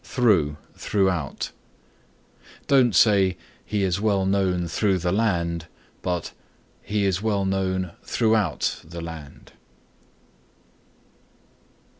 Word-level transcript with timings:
THROUGH 0.03 0.57
THROUGHOUT 0.77 1.51
Don't 2.65 2.95
say 2.95 3.37
"He 3.63 3.83
is 3.83 4.01
well 4.01 4.25
known 4.25 4.67
through 4.67 4.97
the 4.97 5.11
land," 5.11 5.67
but 6.01 6.31
"He 6.81 7.05
is 7.05 7.21
well 7.21 7.45
known 7.45 7.91
throughout 8.03 8.79
the 8.83 9.01
land." 9.01 9.51